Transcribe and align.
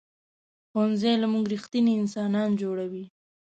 ښوونځی 0.69 1.13
له 1.21 1.27
موږ 1.33 1.45
ریښتیني 1.53 1.93
انسانان 2.01 2.49
جوړوي 2.61 3.05